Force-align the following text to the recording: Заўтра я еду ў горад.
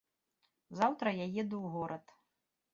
Заўтра 0.79 1.07
я 1.23 1.29
еду 1.41 1.55
ў 1.61 1.67
горад. 1.77 2.05